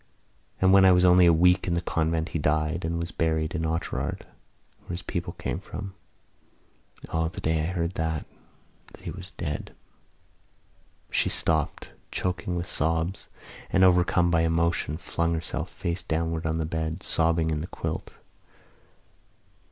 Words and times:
And 0.59 0.73
when 0.73 0.83
I 0.83 0.91
was 0.91 1.05
only 1.05 1.27
a 1.27 1.31
week 1.31 1.67
in 1.67 1.75
the 1.75 1.79
convent 1.79 2.29
he 2.29 2.39
died 2.39 2.83
and 2.83 2.95
he 2.95 2.99
was 2.99 3.11
buried 3.11 3.53
in 3.53 3.67
Oughterard 3.67 4.25
where 4.79 4.89
his 4.95 5.03
people 5.03 5.33
came 5.33 5.59
from. 5.59 5.93
O, 7.09 7.27
the 7.27 7.39
day 7.39 7.61
I 7.61 7.65
heard 7.71 7.93
that, 7.93 8.25
that 8.87 9.01
he 9.01 9.11
was 9.11 9.29
dead!" 9.29 9.75
She 11.11 11.29
stopped, 11.29 11.89
choking 12.11 12.55
with 12.55 12.67
sobs 12.67 13.27
and, 13.69 13.83
overcome 13.83 14.31
by 14.31 14.41
emotion, 14.41 14.97
flung 14.97 15.35
herself 15.35 15.69
face 15.69 16.01
downward 16.01 16.47
on 16.47 16.57
the 16.57 16.65
bed, 16.65 17.03
sobbing 17.03 17.51
in 17.51 17.61
the 17.61 17.67
quilt. 17.67 18.09